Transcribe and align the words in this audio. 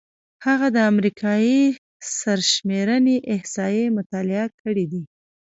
هغه 0.45 0.67
د 0.75 0.77
امریکايي 0.91 1.61
سرشمېرنې 2.19 3.17
احصایې 3.33 3.85
مطالعه 3.97 4.45
کړې 4.61 4.85
دي. 4.91 5.03